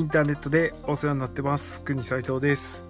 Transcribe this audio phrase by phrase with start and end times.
[0.00, 1.82] インターネットでお世話になってます。
[1.82, 2.86] 国斉藤です。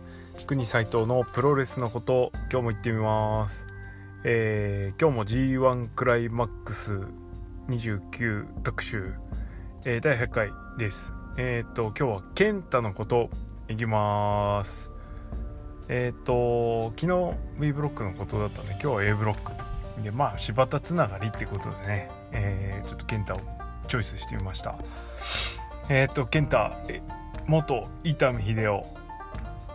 [0.47, 3.67] 国斉藤のプロレスのこと今日も行ってみます。
[4.23, 7.01] えー、今日も G1 クライマックス
[7.69, 9.15] 29特集、
[9.85, 11.13] えー、第100回です。
[11.37, 13.29] えっ、ー、と今日は健太のこと
[13.69, 14.89] いきます。
[15.89, 19.51] えっ、と昨日 B ブロックのことだったんで今日は A ブロック
[20.01, 23.41] でまあ柴田つながりってことでね、えちょっと健太を
[23.89, 24.79] チョイスしてみました。
[25.91, 26.71] えっ、ー、と健太
[27.49, 28.87] 元伊丹秀夫、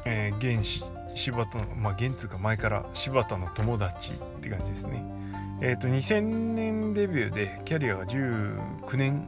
[0.06, 0.66] えー、現
[1.14, 5.04] 柴田のまあ現つうか前から柴田の友達って感じですね。
[5.62, 9.28] えっ、ー、と2000年デビューでキャリアが19年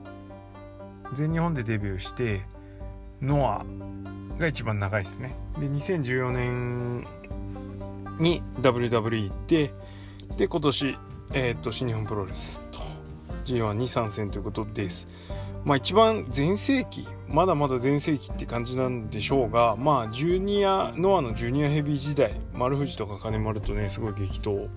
[1.13, 2.43] 全日本でデビューして
[3.21, 3.65] ノア
[4.39, 5.35] が一番長いですね。
[5.59, 7.07] で2014年
[8.17, 9.73] に WWE 行って
[10.37, 10.97] で今年、
[11.33, 12.79] えーと新日本プロレスと
[13.43, 15.09] G1 に参戦ということです。
[15.67, 24.69] まあ一番全盛期、まだまだ全盛期って感じなんでしょうが、まあジュニア、ノアのジュニアヘビー時代、丸藤とか金丸とね、すごい激闘を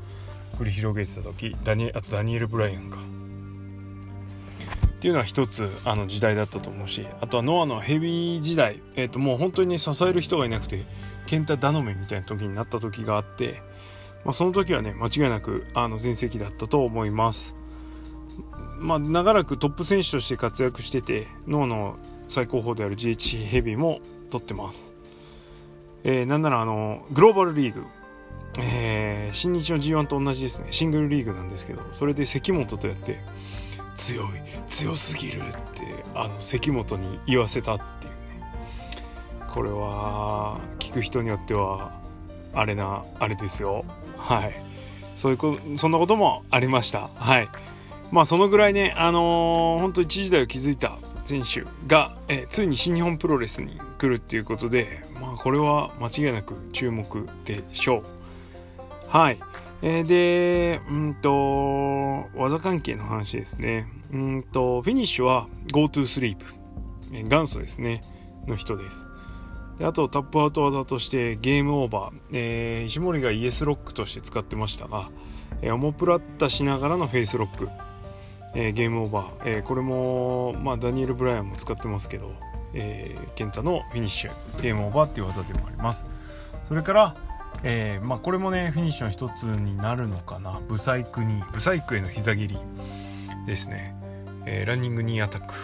[0.58, 2.98] 繰り広げてた時、ダニあとダニエル・ブライアンか。
[2.98, 10.86] っていうのは一つあの時代だったと思うし、あとはノアのヘビー時代、えっ、ー、ともう本当に、支える人がいなくて、
[11.26, 13.62] ケンタ頼めみたいな時になった時があって、
[14.24, 17.59] まあ、その時はね、間違いなくあの全盛期だったと思います。
[18.80, 21.96] まあ、長らくトップ選手として活躍してて脳の
[22.28, 24.00] 最高峰である GH ヘビーも
[24.30, 24.94] 取ってます、
[26.02, 27.84] えー、なんならあのグローバルリーグ、
[28.58, 30.68] えー、新日の G1 と同じですね。
[30.70, 33.20] シングルリーグなんですけどそれで関本とやって
[33.96, 34.26] 強い
[34.66, 38.52] 強すぎるってあの関本に言わせたっていうね。
[39.48, 42.00] これは聞く人によっては
[42.54, 43.84] あれなあれですよ。
[44.16, 44.54] はい。
[45.16, 47.10] そういうこそんなこともありました。
[47.16, 47.48] はい。
[48.10, 58.04] まあそのぐらいね、あのー、本当一時代を築いた選手が、え、ついに新日本プロレスに来るっていうことで、まあこれは間違いなく注目でしょう。
[59.08, 59.38] はい。
[59.82, 63.86] えー、で、うんと、技関係の話ですね。
[64.12, 66.36] うんと、フィニッシュは GoToSleep。
[67.10, 68.02] 元祖ですね。
[68.46, 68.96] の人です。
[69.78, 72.12] であと、タップアウト技としてゲームオーバー。
[72.32, 75.08] えー、石森がイエスロックとして使ってましたが、
[75.62, 77.68] えー、オモプラッタしながらのフェイスロック。
[78.54, 82.32] えー、ゲームオーバー、えー、これも、まあ、ダニエル・ブライアンも使ってますけど、
[82.74, 84.62] えー、ケンタのフィニッシュ。
[84.62, 86.06] ゲームオーバーっていう技でもあります。
[86.66, 87.16] それから、
[87.62, 90.60] えーまあ、これもねフィニッシュの一つになるのかな。
[90.68, 92.58] ブサイクニー、ブサイクへの膝蹴り
[93.46, 93.94] ですね、
[94.46, 95.54] えー、ランニングニーアタック。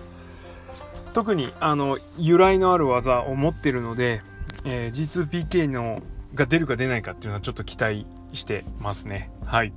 [1.15, 4.23] 特にあの由来のある技を持ってるので、
[4.65, 6.03] えー、G2PK の
[6.35, 9.31] が出るか出ないかっていうのはちょっと期待してますね。
[9.47, 9.73] はい。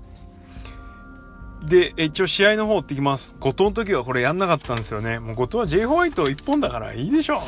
[1.63, 3.35] で、一応試合の方ってきます。
[3.39, 5.19] 後藤の時はこれやんなかったんですよね。
[5.19, 7.41] もう後藤は J ホワイト1本だからいいでしょ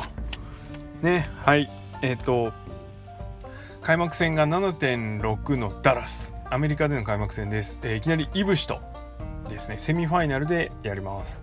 [1.02, 1.06] う。
[1.06, 1.70] ね、はい。
[2.02, 2.52] えっ、ー、と、
[3.82, 6.34] 開幕戦が7.6のダラス。
[6.48, 7.78] アメリカでの開幕戦です。
[7.82, 8.80] えー、いきなりイブシと
[9.48, 11.42] ですね、セミファイナルでやります。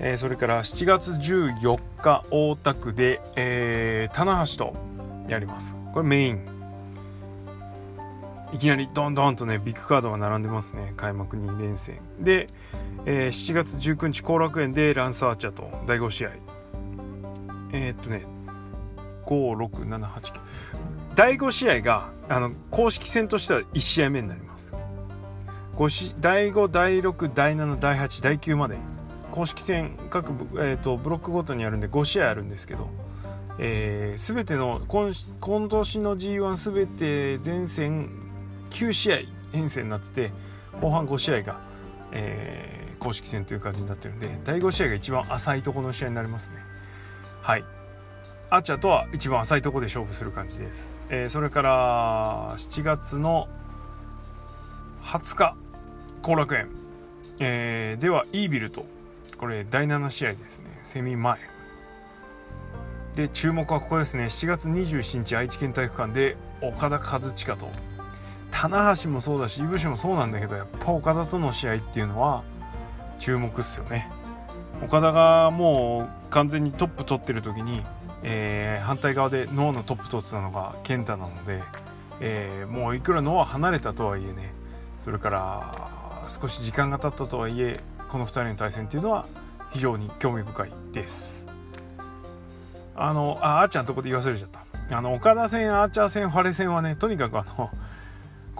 [0.00, 4.74] えー、それから7月14日大田区で、えー、棚橋と
[5.28, 5.76] やります。
[5.94, 6.59] これメイン
[8.52, 10.92] いきなりドンドンとね、ビッグカードが並んでますね。
[10.96, 12.00] 開幕2連戦。
[12.18, 12.48] で、
[13.06, 16.30] えー、7月19日、後楽園でランサーチャと第5試合。
[17.72, 18.26] えー、っとね、
[19.26, 20.40] 5、6、7、8、9。
[21.14, 24.76] 第5試合があの公式戦としては1試合目になります
[26.20, 28.76] 第5第6第7第8第9まで
[29.30, 32.88] 公式戦各、えーと、ブロックごとにあるんで5試合あるんですけど、
[33.58, 35.10] えー、全ての今
[35.40, 38.29] 今年の G1 全て全戦
[38.70, 39.18] 9試合
[39.52, 40.32] 編成になってて
[40.80, 41.60] 後半5試合が、
[42.12, 46.56] えー、公式戦という感じになってるんで第5試合が一番浅いところの試合になりますね。
[47.42, 47.64] はい。
[48.52, 53.48] アーチャーとは一番浅いところで勝負する感じです、えー、それから7月の
[55.04, 55.56] 20日
[56.20, 56.68] 後楽園、
[57.38, 58.86] えー、ではイービルと
[59.38, 60.78] これ第7試合ですね。
[60.82, 61.38] セミ前。
[63.14, 64.24] で注目はここですね。
[64.24, 67.70] 7月27日愛知県体育館で岡田和親と
[68.60, 72.44] 棚橋もそうだし井伏もそうなんだけどやっぱ岡田との試合っていうのは
[73.18, 74.10] 注目っすよね。
[74.82, 77.82] 岡田がもう完全にトップ取ってる時に
[78.22, 81.62] えー、反対側で脳のトップ取ってたのが健太なので、
[82.20, 84.52] えー、もういくら脳は離れたとはいえね
[85.02, 89.26] それから少し時間が経ったとはいえこの2人の対戦っていうのは
[89.72, 91.46] 非常に興味深いです。
[92.96, 94.96] あのああーちゃんとこで言わせれちゃった。
[94.96, 97.70] あの岡田戦アーチャー戦ファレ戦はねとにかくあの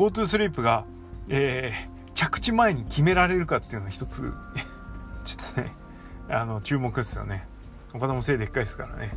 [0.01, 0.87] GoTo スリープが、
[1.29, 4.33] えー、着地前に決められるかっていうのは一つ
[5.25, 5.75] ちょっとね
[6.31, 7.47] あの注目ですよね。
[7.93, 9.11] 岡田も背でっかいですからね。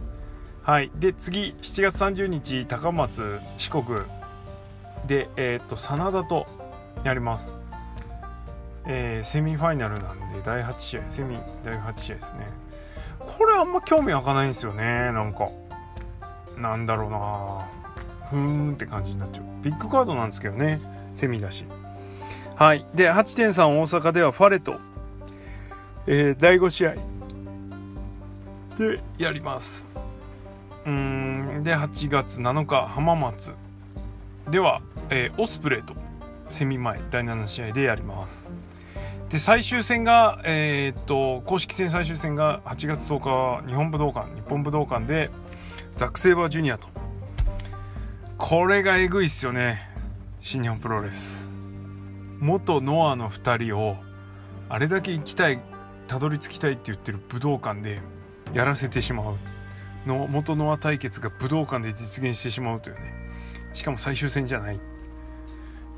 [0.62, 0.91] はい。
[0.95, 3.85] で次7月30日高松四国。
[5.07, 6.47] でえっ、と真田と
[7.06, 7.53] やります。
[8.85, 11.03] えー、セミファイナルなんで第8試合。
[11.07, 12.45] セミ第8試合ですね。
[13.19, 15.47] これあんま興味湧かないんですよねなんか。
[16.57, 17.82] なんだろうな
[18.33, 19.45] ふーんって感じになっちゃう。
[19.62, 20.81] ビッグカードなんですけどね。
[21.15, 21.65] セミだし。
[22.56, 22.83] はい。
[22.95, 24.80] で8.3大阪ではファレと、
[26.07, 26.95] えー、第5試合。
[28.77, 29.85] でやります。
[30.88, 31.62] うん。
[31.63, 33.53] で8月7日浜松。
[34.50, 34.81] では、
[35.12, 35.94] えー、オスプレイと
[36.50, 38.50] セミ前第7試合でやります。
[39.30, 45.30] で最終戦が、えー、っと公式戦最終戦が8月10日日本武道館日本武道館で
[45.97, 46.88] ザック・セイバージュニアと
[48.45, 49.88] これがえぐいっすよね。
[50.42, 51.48] 新日本プロレス。
[52.42, 53.95] 元ノアの2人を
[54.68, 55.62] あれだけ行きたい
[56.10, 58.01] たどり着きたいって言ってる武道館で
[58.54, 59.38] やらせてしまう。
[60.06, 63.13] の元ノア対決が武道館で実現してしまうというね。
[63.74, 64.80] しかも最終戦じゃない。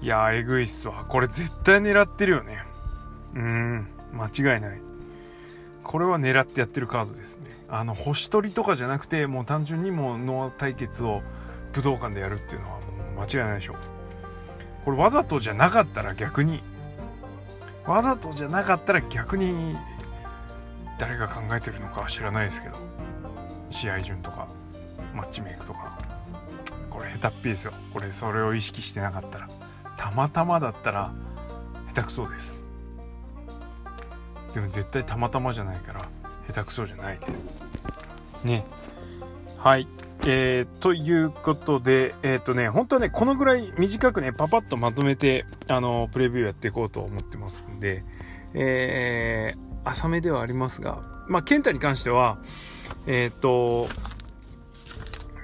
[0.04, 1.04] いやーえぐいっすわ。
[1.10, 2.60] これ絶対狙ってるよね。
[3.34, 3.88] うん。
[4.14, 4.80] 間違いない。
[5.82, 7.48] これは狙ってやってるカードですね。
[7.70, 11.24] あの星取りとかじゃなくてもう単純にもうノア対決を
[11.76, 13.76] 武道館でやるっていうのはもう間違いないでしょ。
[14.86, 16.64] これわざとじゃなかったら逆に
[17.86, 19.76] わざとじゃなかったら逆に
[20.98, 22.78] 誰が考えてるのか知らないですけど
[23.70, 24.48] 試合順とか
[25.14, 26.00] マッチメイクとか
[26.90, 27.74] これ下手っぴですよ。
[27.94, 29.50] これそれを意識してなかったら
[29.98, 31.12] たまたまだったら
[31.94, 32.58] 下手くそです。
[34.54, 36.08] でも絶対たまたまじゃないから
[36.48, 37.44] 下手くそじゃないです。
[38.46, 38.64] ね。
[39.58, 39.88] はい。
[40.28, 48.04] えー、ということで、えっ、ー、とね、本当はね、このぐらい短くね、パパッとまとめて、あの、プレビューやっていこうと思ってますんで、
[48.56, 52.40] えー、浅めではありますが、まあ、健太に関しては、
[53.06, 53.88] えっ、ー、と、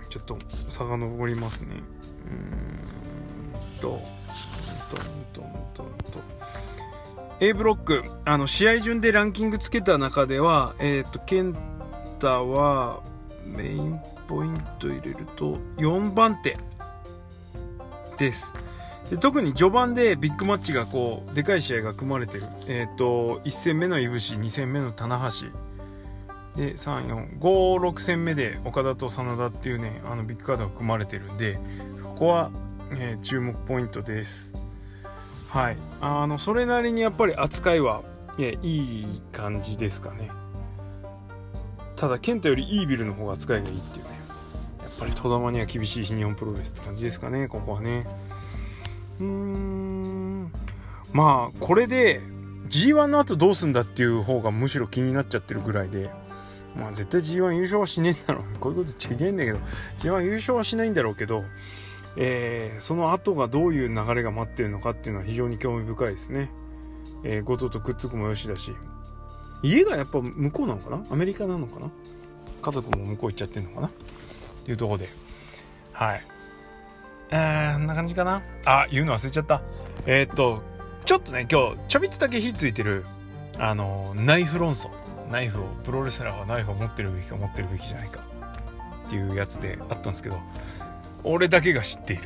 [0.10, 0.38] ちょっと
[0.70, 1.76] 遡りますね。
[2.26, 4.02] うんと、
[4.90, 5.42] と、と、
[5.74, 6.22] と、と。
[7.40, 11.56] A ブロック、あの、試合順でランキングつけた中では、えっ、ー、と、健
[12.20, 13.04] 太は、
[13.46, 14.00] メイン
[14.32, 16.58] ポイント入れると、4番手
[18.18, 18.56] です。
[19.10, 25.48] で特に序盤でビッグマッチがこうでかい試合が組まれてる、えーと、1戦目のいぶし2戦目の棚橋。
[26.56, 31.60] で3456戦目で岡田と真田っていうねあのビッグカードが組まれてるんで
[32.04, 32.52] ここは、
[32.92, 34.56] えー、注目ポイントです。
[35.50, 35.78] はい。
[36.00, 38.04] あのそれなりにやっぱり扱いは
[38.38, 40.32] いい感じですかね。
[41.98, 44.11] ただ健太よりイービルの方が扱いがいいっていう。
[45.02, 48.06] ぱり戸玉には厳しい新日本プロレスって感じですかねここはね。
[49.20, 50.52] うーん。
[51.12, 52.22] まあこれで
[52.70, 56.10] G1 の後どうすんだっていう方がむしろ気になっちゃってるぐらいで。
[56.76, 58.60] まあ絶対 G1 優勝はしねえんだろう。
[58.60, 59.60] こういうことちげえんだけど、
[59.98, 61.44] G1 優勝はしないんだろうけど、
[62.16, 66.50] えー、その後がどういう流れが待ってるのかっていうのは非常に興味深いですね。
[67.24, 68.72] えー、後藤とくっつくもよしだし、
[69.64, 71.04] 家がやっぱ向こうなのかな？
[71.10, 71.90] アメリカなのかな？
[72.62, 73.92] 家族も向こう行っちゃってんのかな？
[74.64, 75.10] ていうところで。
[75.94, 76.22] はい。
[77.32, 78.42] えー、こんな感じかな？
[78.66, 79.62] あ、言うの忘れちゃった。
[80.06, 80.64] えー、っと、
[81.06, 83.06] ちょっとね、今日、ちょびっとだけ火ついてる、
[83.58, 84.90] あの、ナイフ論争。
[85.32, 88.20] ナイフをプロレスラーはナイフを持ってるべきか持ってるべきじゃないか
[89.08, 90.38] っていうやつであったんですけど
[91.24, 92.24] 俺だけが知っている、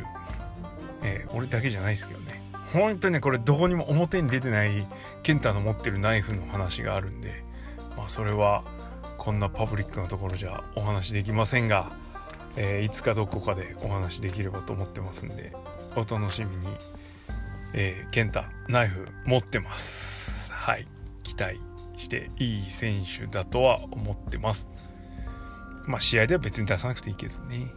[1.04, 2.42] えー、俺だけじゃないですけどね
[2.74, 4.88] 本当にねこれどこにも表に出てない
[5.22, 7.44] ケンタの持ってるナイフの話があるんで
[7.96, 8.64] まあそれは
[9.20, 11.92] こんなパブリックなところじゃお話できませんが、
[12.56, 15.54] えー、いつかどこかでお話できればと思ってますんで
[15.96, 16.68] お楽しみに、
[17.74, 20.52] えー、ケンタナイフ持ってます。
[20.52, 20.88] はい。
[21.24, 21.60] 期待
[21.98, 24.68] していい選手だとは思ってます。
[25.86, 27.68] まあ試合では別に出さなくていいけどね。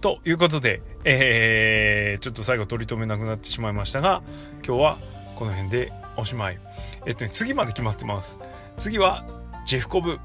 [0.00, 4.22] ということで、えー、ちょっと最後取り留めなくなってしまいましたが
[4.66, 4.98] 今日は
[5.34, 6.60] この辺でおしまい。
[7.06, 8.38] えっとね次まで決まってます。
[8.78, 9.24] 次は
[9.64, 10.18] ジェフコブ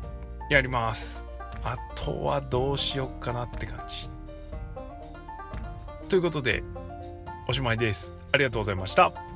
[0.49, 1.28] やります。
[1.71, 4.09] あとはどうしよっかなって感じ。
[6.07, 6.63] ということで
[7.47, 8.11] おしまいです。
[8.31, 9.28] ありがとうございました。